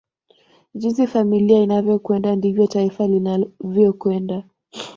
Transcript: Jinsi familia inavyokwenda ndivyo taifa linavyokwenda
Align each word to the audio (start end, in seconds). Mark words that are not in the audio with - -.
Jinsi 0.75 1.07
familia 1.07 1.59
inavyokwenda 1.61 2.35
ndivyo 2.35 2.67
taifa 2.67 3.07
linavyokwenda 3.07 4.43